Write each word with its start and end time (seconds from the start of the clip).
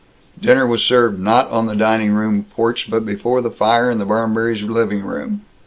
Dinner 0.41 0.65
was 0.65 0.83
served 0.83 1.19
not 1.19 1.51
on 1.51 1.67
the 1.67 1.75
dining 1.75 2.43
porch 2.55 2.87
but 2.89 3.05
before 3.05 3.39
the 3.43 3.51
fire 3.51 3.91
in 3.91 3.99
the 3.99 4.07
Barmberrys' 4.07 4.67
living 4.67 5.03
room. 5.03 5.41